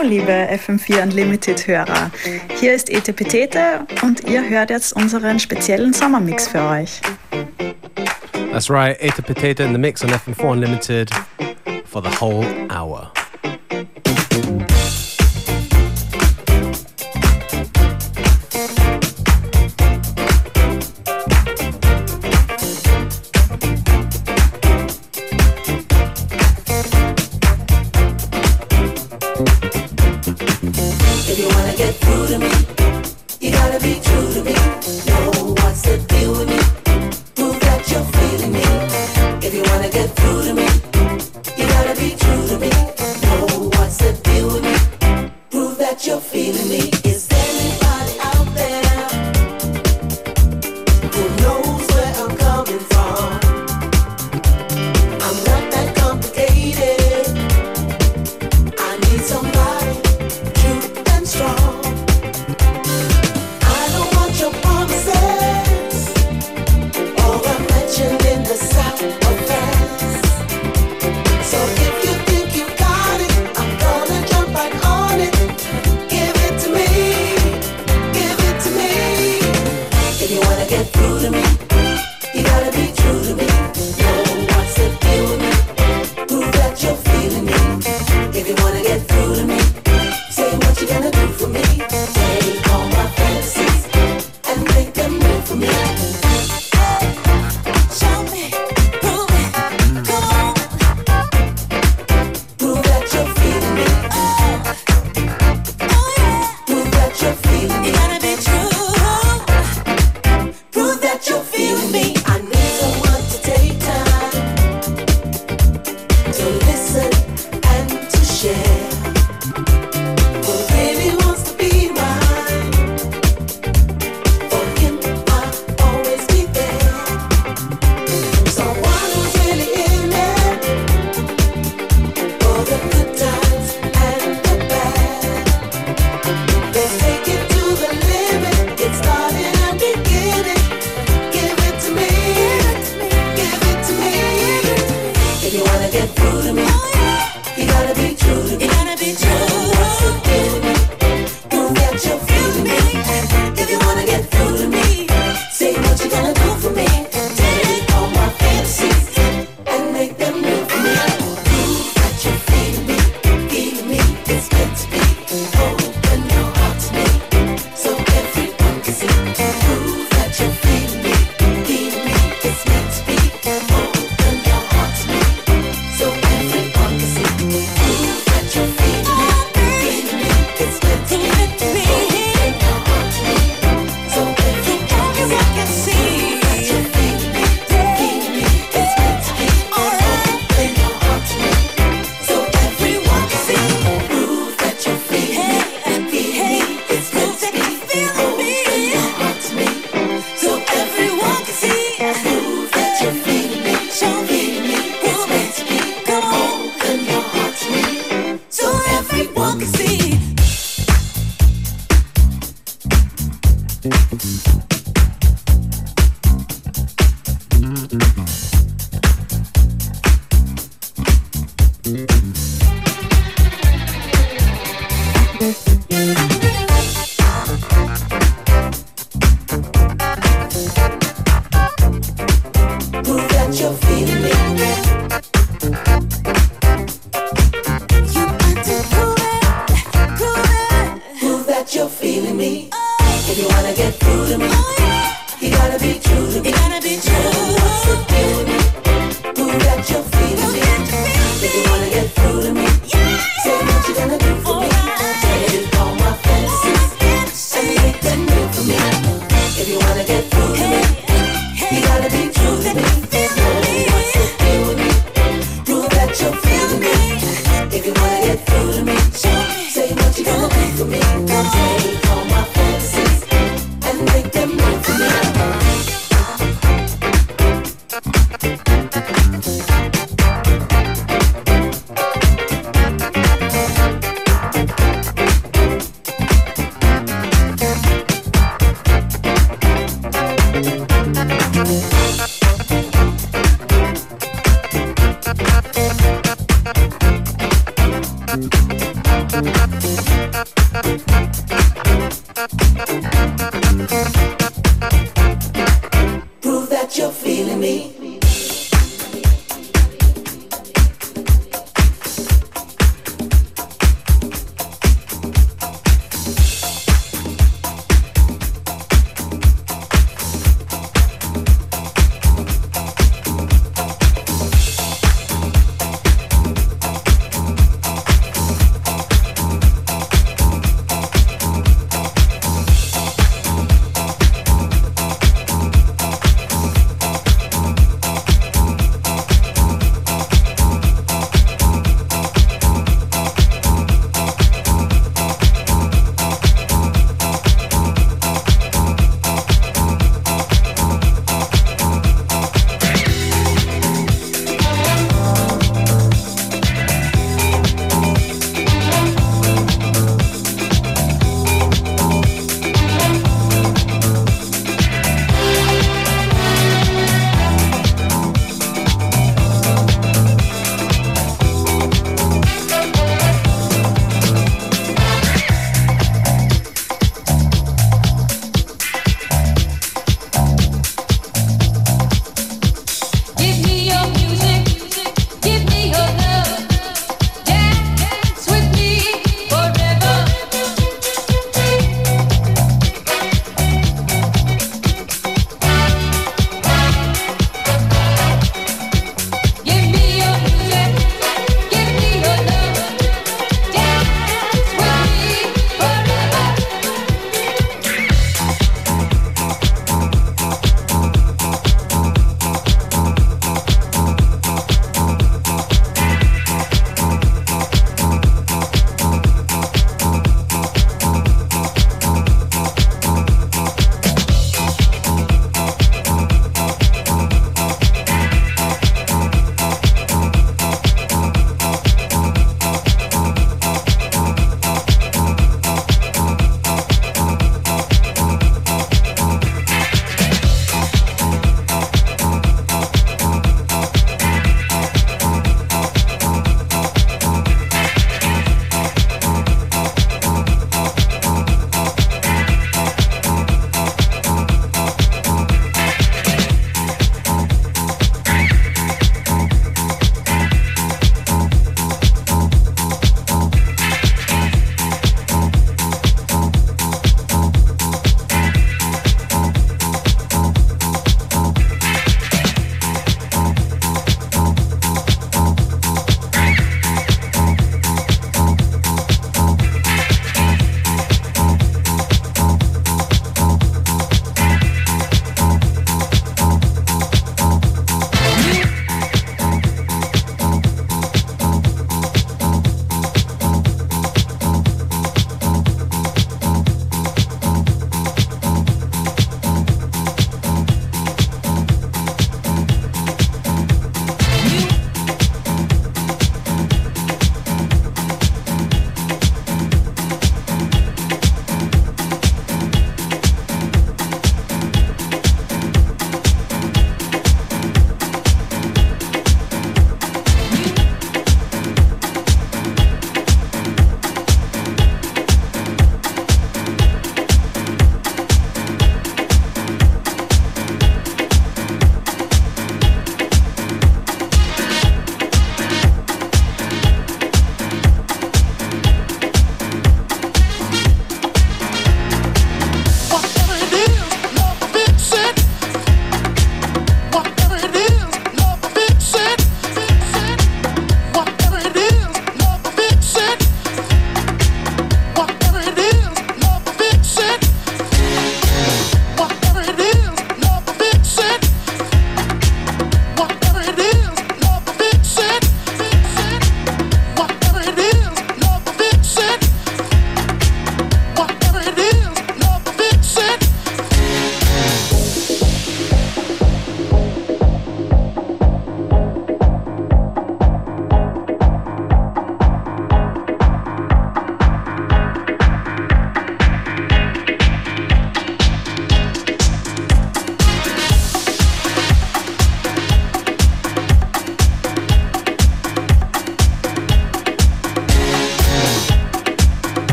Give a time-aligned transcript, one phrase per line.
[0.00, 2.10] Hallo, liebe FM4 Unlimited-Hörer.
[2.58, 7.02] Hier ist Etepetete und ihr hört jetzt unseren speziellen Sommermix für euch.
[8.50, 11.10] That's right, Etepetete in the mix on FM4 Unlimited
[11.84, 13.12] for the whole hour.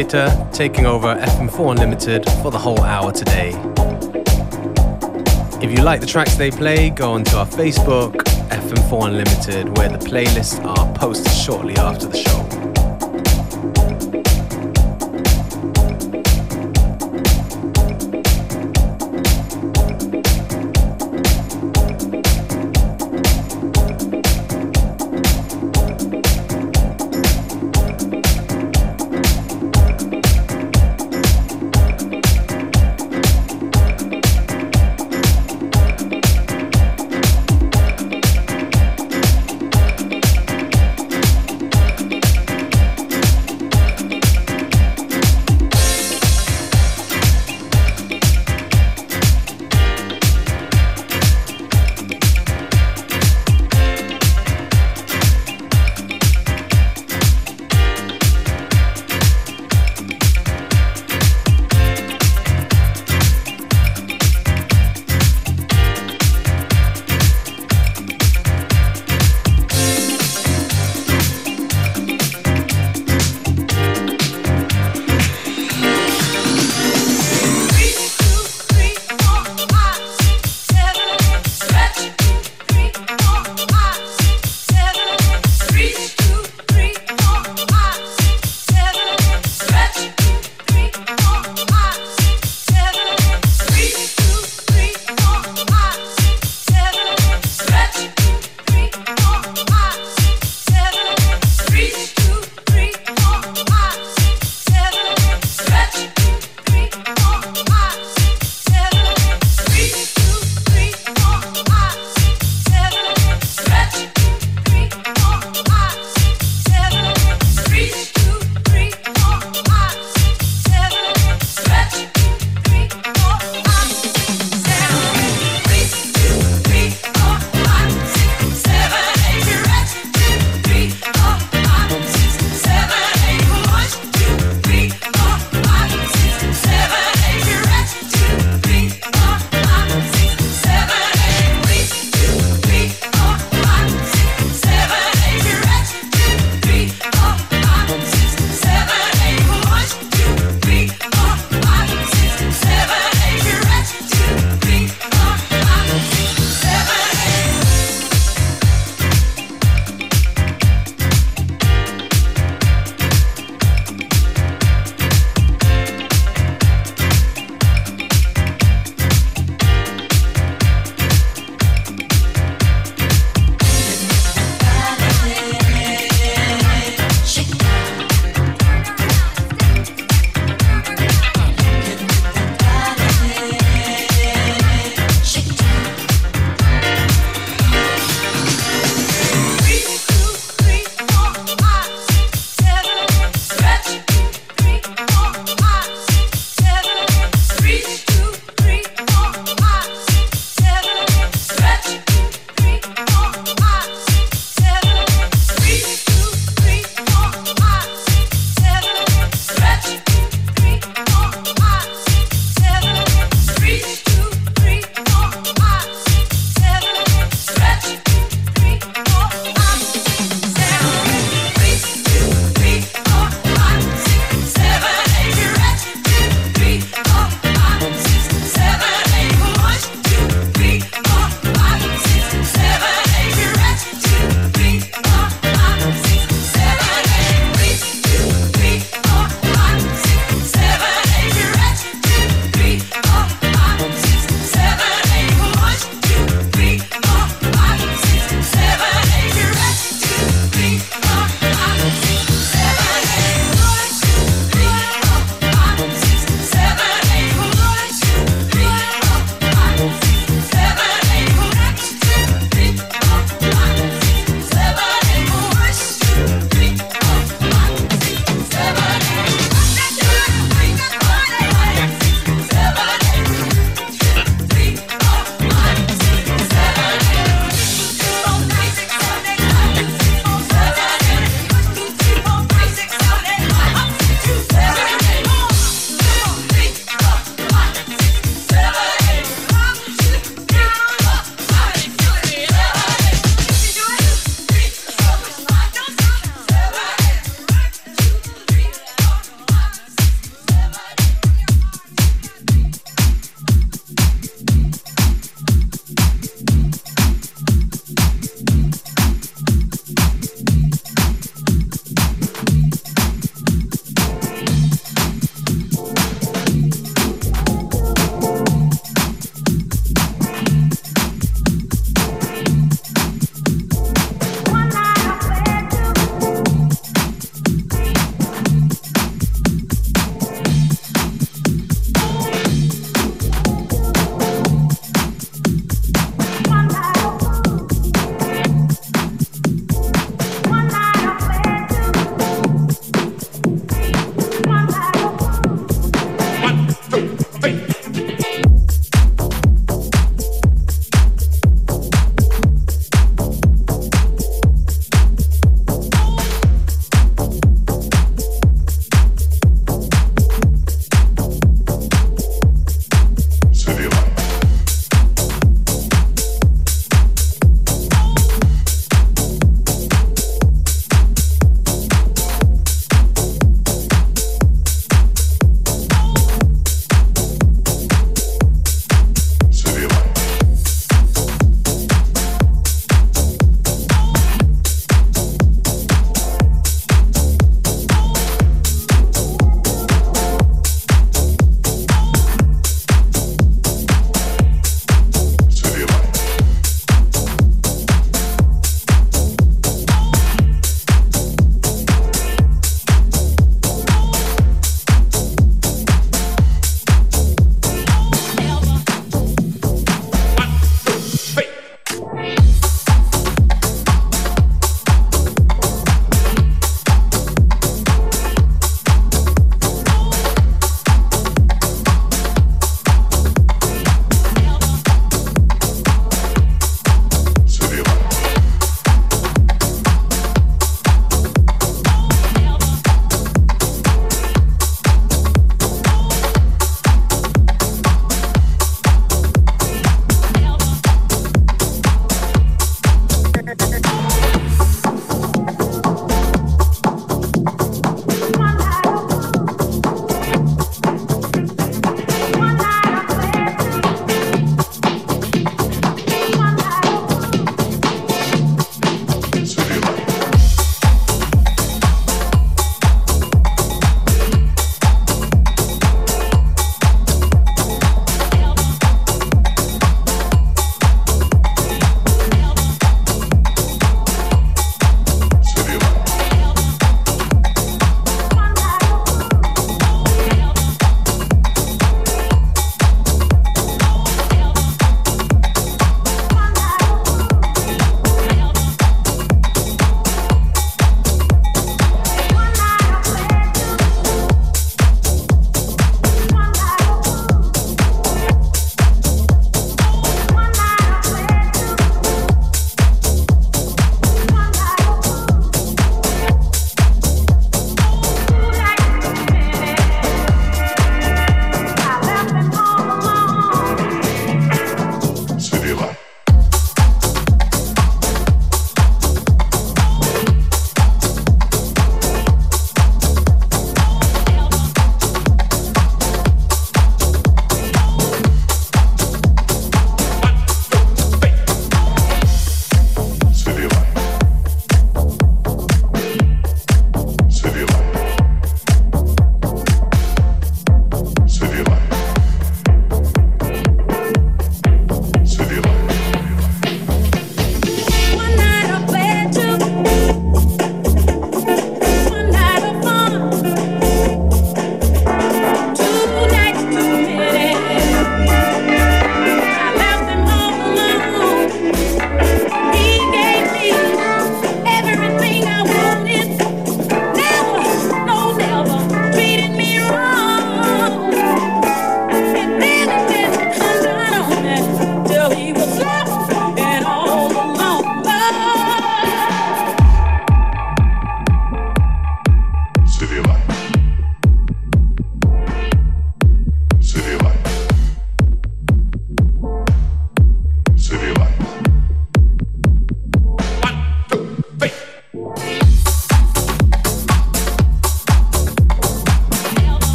[0.00, 3.50] Taking over FM4 Unlimited for the whole hour today.
[5.62, 8.14] If you like the tracks they play, go onto our Facebook,
[8.48, 12.29] FM4 Unlimited, where the playlists are posted shortly after the show.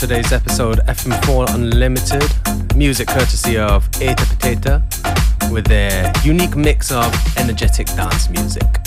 [0.00, 2.24] Today's episode FM4 Unlimited.
[2.74, 8.79] Music courtesy of Eta Poteta with their unique mix of energetic dance music.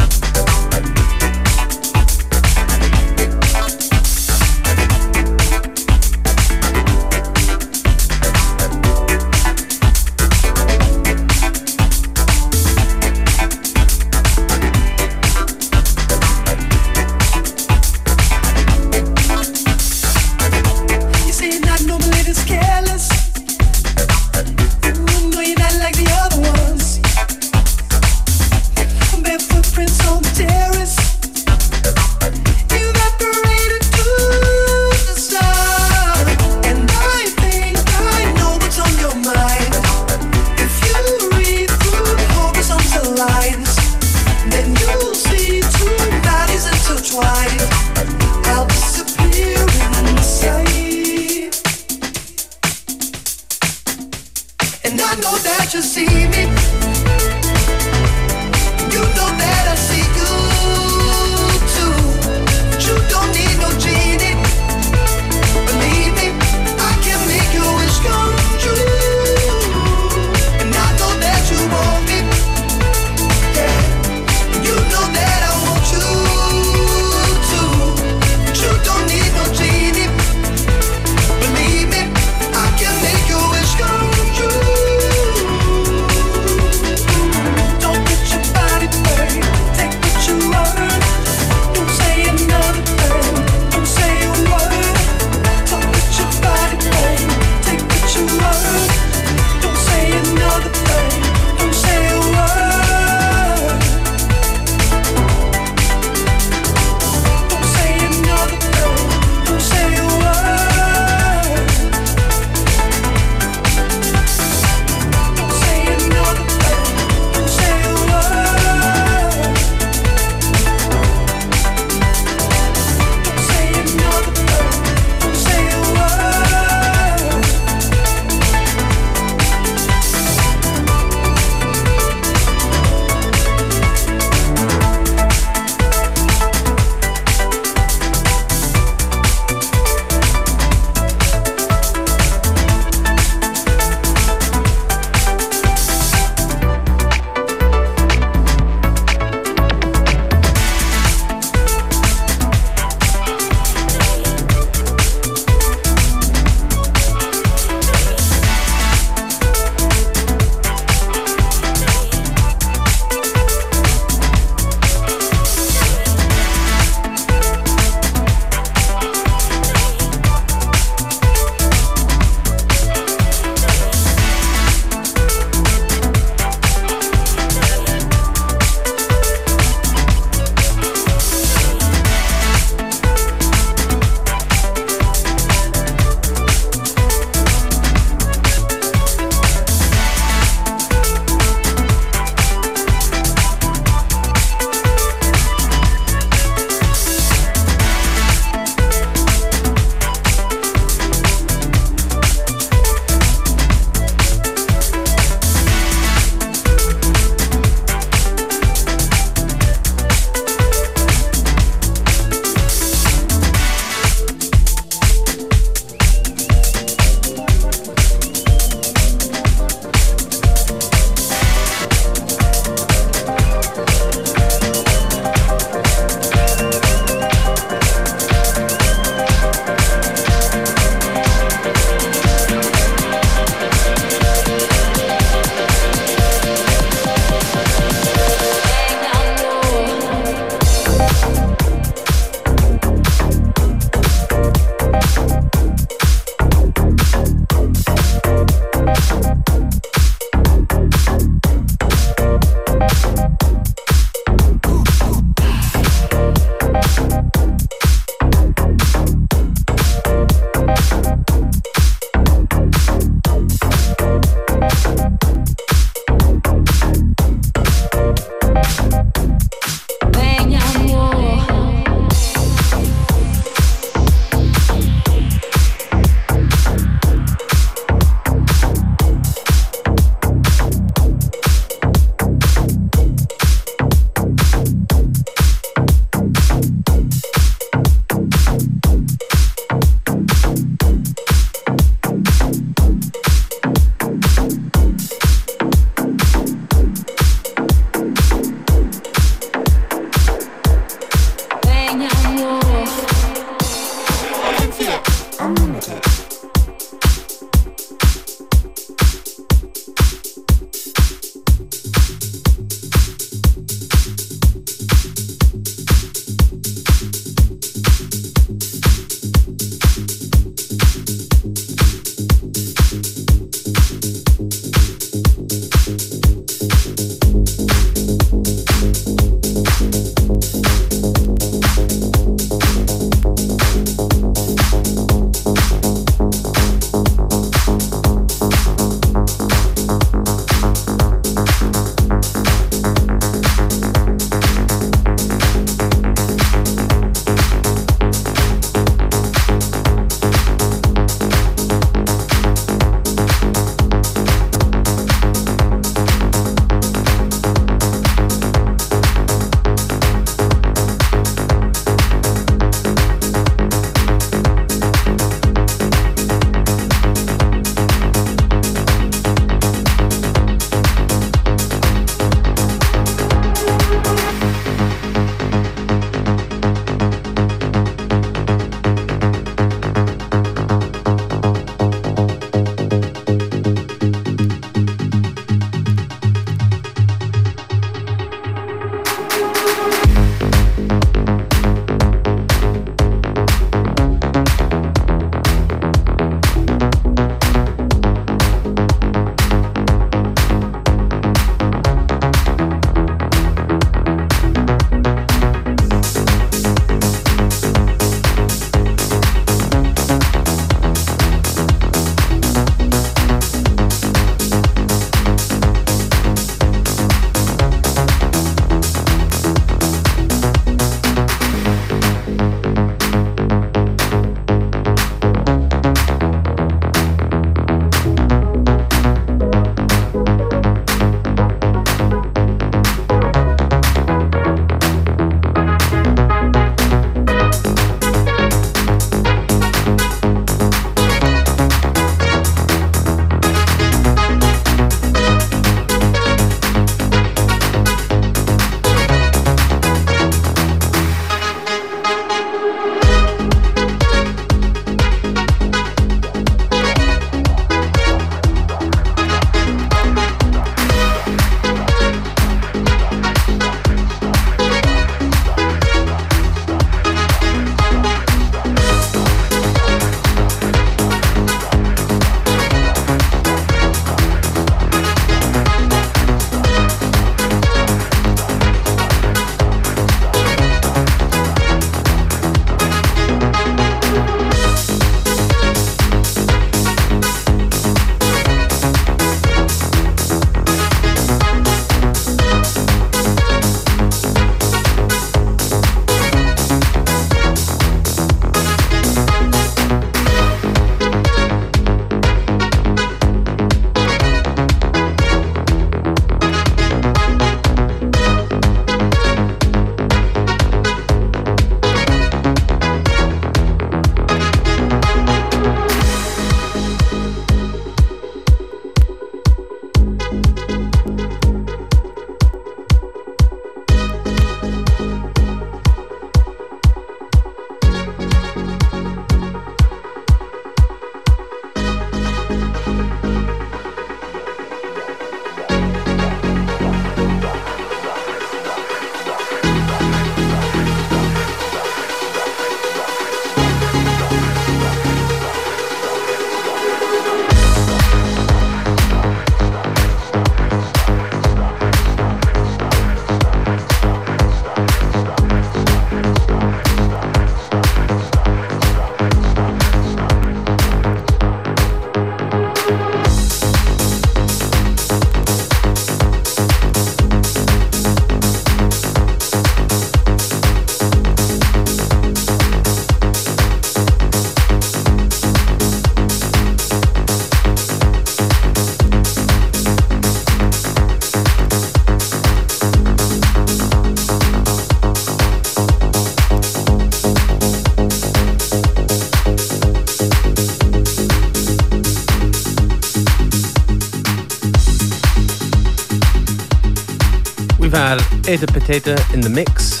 [598.48, 600.00] A potato in the mix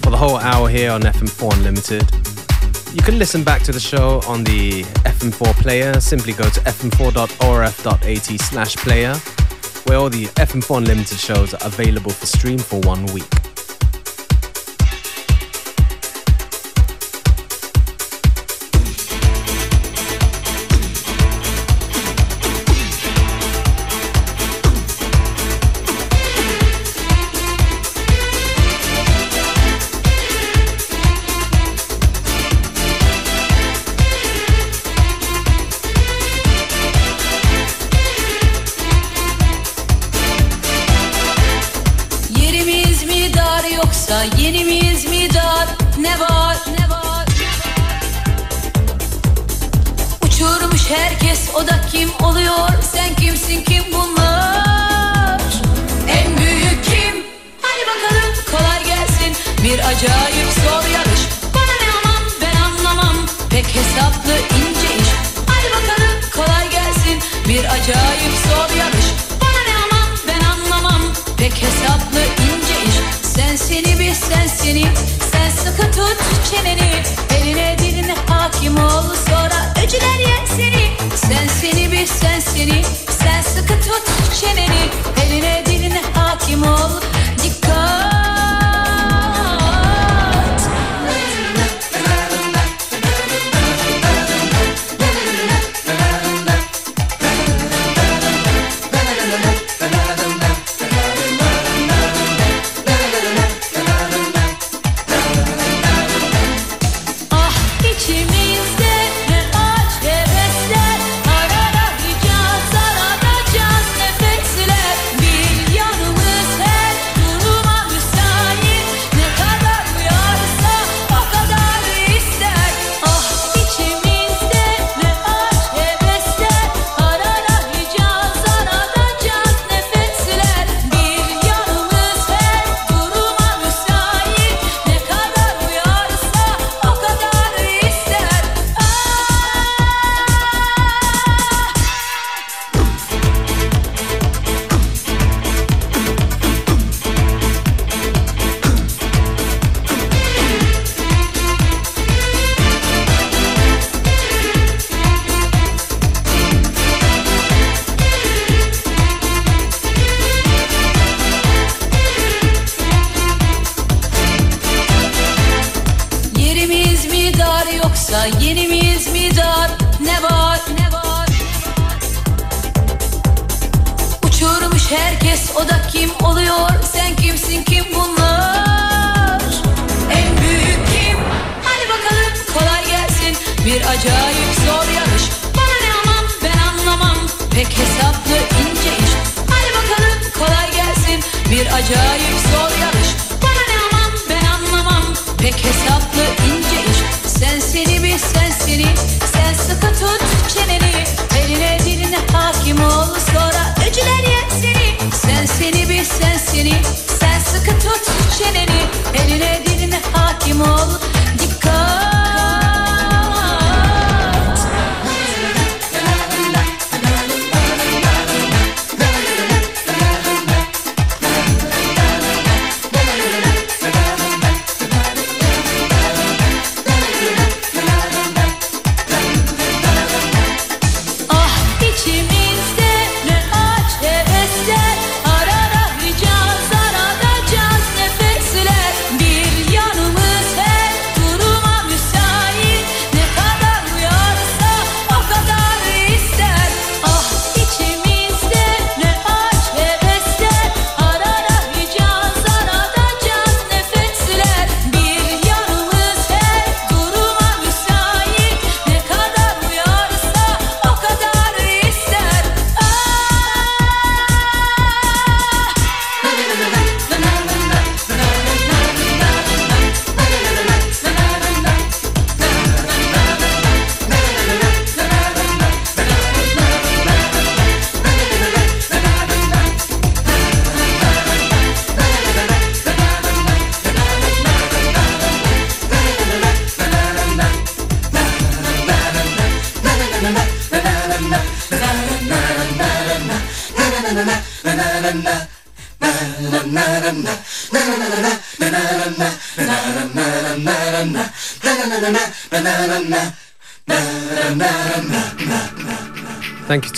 [0.00, 2.02] for the whole hour here on FM4 Unlimited.
[2.94, 6.00] You can listen back to the show on the FM4 player.
[6.00, 9.14] Simply go to fm4.orf.at slash player,
[9.84, 13.37] where all the FM4 Unlimited shows are available for stream for one week.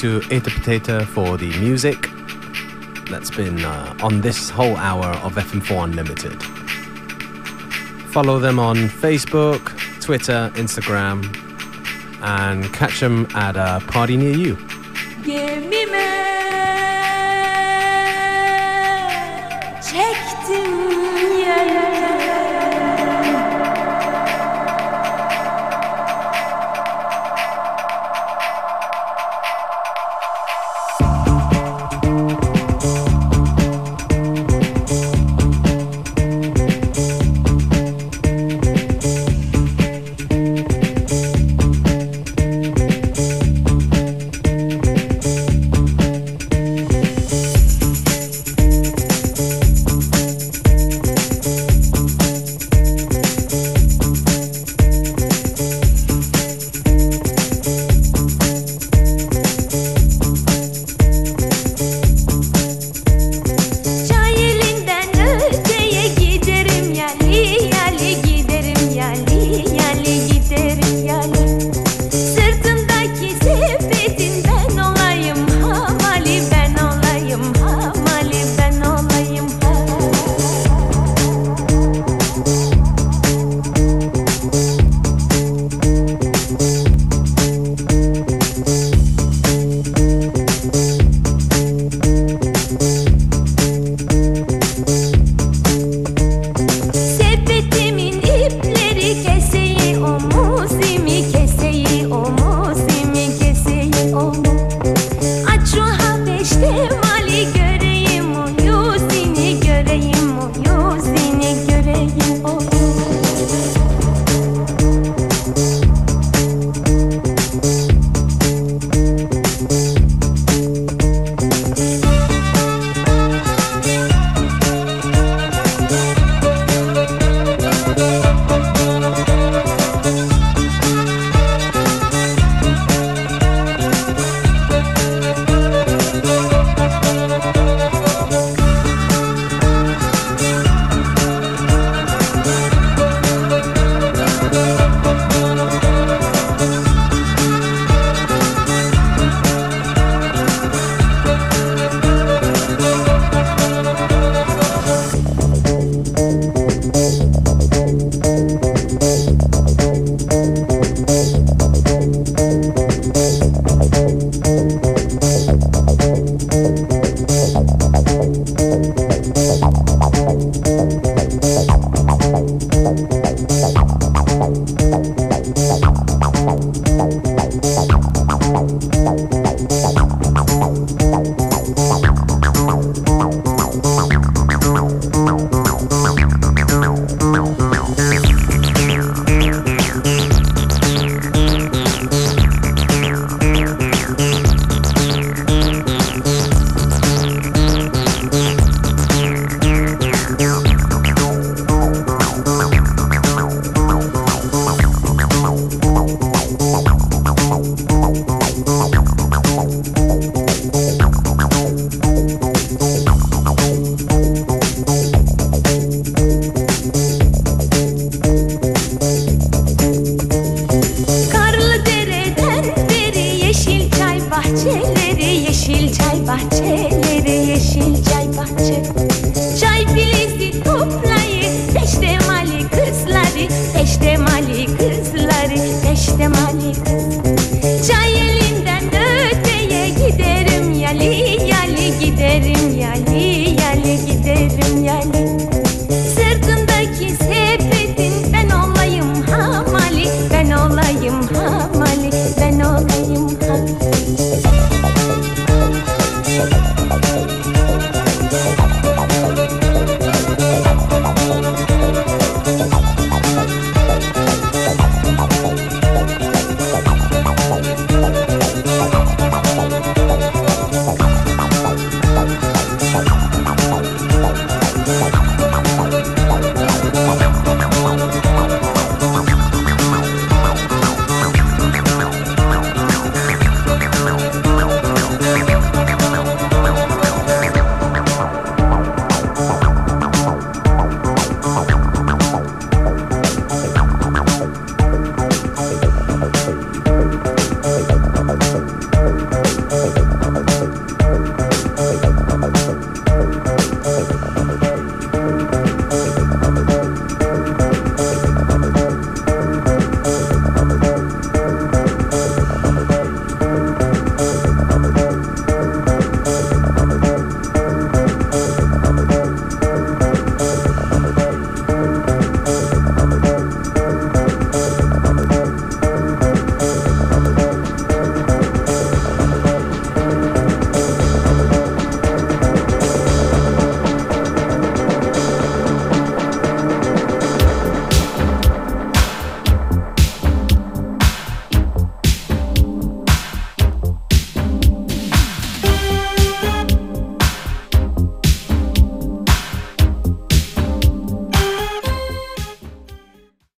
[0.01, 2.09] To Eta Potato for the music
[3.11, 6.43] that's been uh, on this whole hour of FM4 Unlimited.
[8.11, 9.61] Follow them on Facebook,
[10.01, 11.23] Twitter, Instagram,
[12.23, 14.57] and catch them at a party near you.